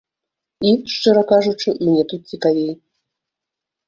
І 0.69 0.69
шчыра 0.93 1.23
кажучы, 1.31 1.69
мне 1.85 2.05
тут 2.13 2.21
цікавей. 2.37 2.73